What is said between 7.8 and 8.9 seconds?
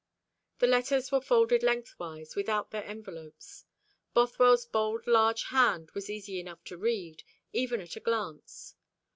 at a glance.